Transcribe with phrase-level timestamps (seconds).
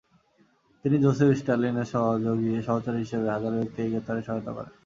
[0.85, 1.87] তিনি যোসেফ স্ট্যালিনের
[2.63, 4.73] সহচর হিসেবে হাজারো ব্যক্তিকে গ্রেফতারে সহায়তা করেন।